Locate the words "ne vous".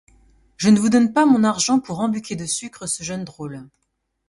0.69-0.89